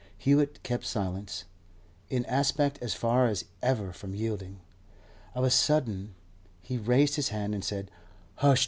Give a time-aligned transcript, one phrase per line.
[0.17, 1.43] Hewett kept silence,
[2.09, 4.59] in aspect as far as ever from yielding.
[5.35, 6.15] Of a sudden
[6.63, 7.91] he raised his hand, and said,
[8.37, 8.59] 'Husht!